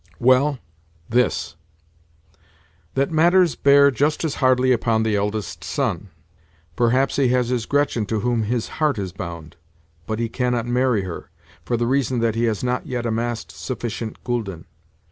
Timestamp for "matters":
3.11-3.53